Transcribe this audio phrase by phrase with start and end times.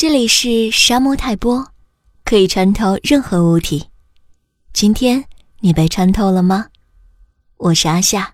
[0.00, 1.66] 这里是沙漠泰波，
[2.24, 3.88] 可以穿透任何物体。
[4.72, 5.26] 今天
[5.58, 6.68] 你被穿透了吗？
[7.58, 8.32] 我是阿夏。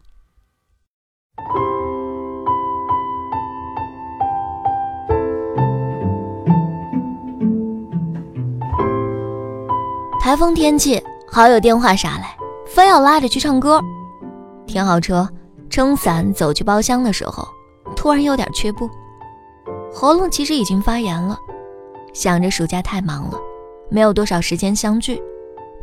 [10.21, 13.83] 台风天气，好友电话杀来，非要拉着去唱歌。
[14.69, 15.28] 停好车，
[15.69, 17.45] 撑伞走去包厢的时候，
[17.96, 18.88] 突然有点却步，
[19.92, 21.37] 喉咙其实已经发炎了。
[22.16, 23.38] 想着暑假太忙了，
[23.91, 25.23] 没有多少时间相聚，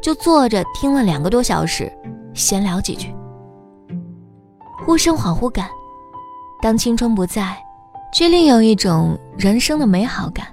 [0.01, 1.93] 就坐着听了两个多小时，
[2.33, 3.13] 闲聊几句。
[4.83, 5.69] 忽生恍惚感，
[6.59, 7.55] 当青春不在，
[8.11, 10.47] 却另有一种人生的美好感。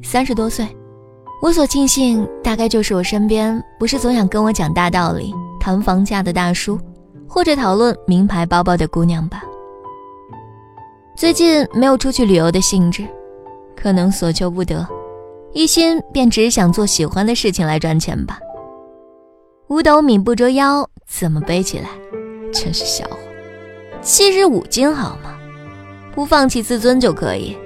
[0.00, 0.64] 三十多岁，
[1.42, 6.78] 我所庆幸大概就是我身边不是总想跟我讲大道理、谈房价的大叔，
[7.28, 9.42] 或者讨论名牌包包的姑娘吧。
[11.16, 13.04] 最近没有出去旅游的兴致。
[13.76, 14.86] 可能所求不得，
[15.52, 18.38] 一心便只想做喜欢的事情来赚钱吧。
[19.68, 21.88] 五斗米不折腰，怎么背起来？
[22.52, 23.16] 真是笑话。
[24.00, 25.36] 七十五斤好吗？
[26.14, 27.56] 不放弃自尊就可以，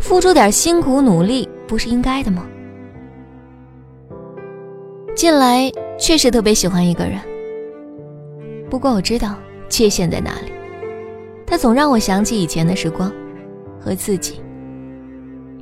[0.00, 2.44] 付出点辛苦努力不是应该的吗？
[5.14, 7.20] 近来确实特别喜欢一个人，
[8.68, 9.36] 不过我知道
[9.68, 10.52] 界限在哪里。
[11.46, 13.12] 他总让我想起以前的时光，
[13.78, 14.40] 和自己。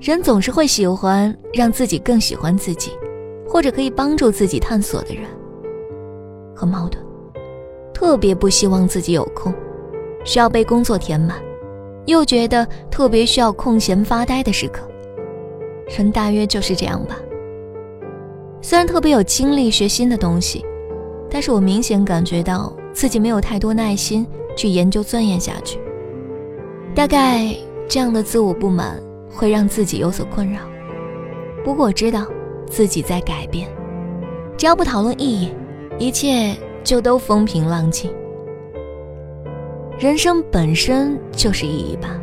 [0.01, 2.93] 人总是会喜欢让自己更喜欢自己，
[3.49, 5.25] 或者可以帮助自己探索的人。
[6.55, 7.05] 很矛盾，
[7.93, 9.53] 特别不希望自己有空，
[10.25, 11.37] 需要被工作填满，
[12.07, 14.89] 又觉得特别需要空闲发呆的时刻。
[15.89, 17.19] 人大约就是这样吧。
[18.61, 20.65] 虽然特别有精力学新的东西，
[21.29, 24.25] 但是我明显感觉到自己没有太多耐心
[24.57, 25.81] 去研究钻研下去。
[26.95, 27.53] 大概
[27.89, 29.01] 这样的自我不满。
[29.39, 30.59] 会让自己有所困扰，
[31.65, 32.27] 不过我知道
[32.67, 33.69] 自己在改变。
[34.57, 35.53] 只要不讨论意义，
[35.97, 38.11] 一切就都风平浪静。
[39.97, 42.21] 人生本身就是意义吧，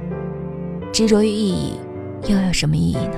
[0.92, 1.80] 执着于意义，
[2.28, 3.18] 又有什么意义呢？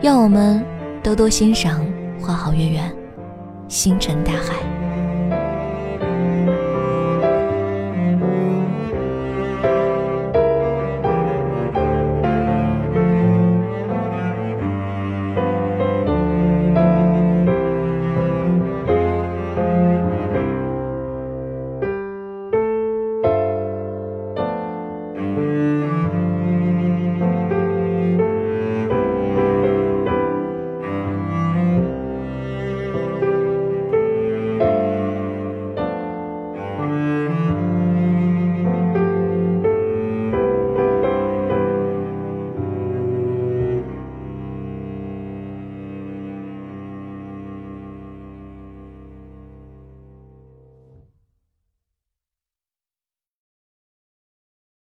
[0.00, 0.64] 愿我们
[1.02, 1.86] 多多欣赏
[2.18, 2.90] 花好月圆，
[3.68, 4.79] 星辰大海。